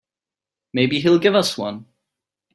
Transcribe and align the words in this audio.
Maybe 0.73 0.99
he'll 0.99 1.19
give 1.19 1.35
us 1.35 1.59
one. 1.59 1.85